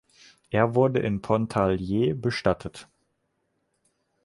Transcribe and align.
Er 0.49 0.73
wurde 0.73 0.99
in 0.99 1.21
Pontarlier 1.21 2.19
bestattet. 2.19 2.87